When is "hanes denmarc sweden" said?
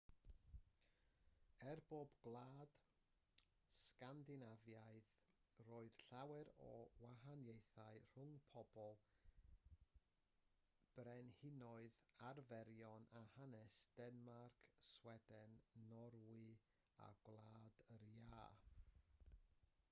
13.37-15.57